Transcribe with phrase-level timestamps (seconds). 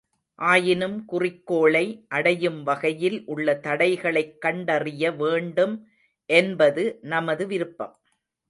[0.35, 2.05] ஆயினும், குறிக்கோளை
[2.09, 5.87] அடையும் வகையில் உள்ள தடைகளைக் கண்டறிய வேண்டும்
[6.25, 7.99] என்பது நமது விருப்பம்.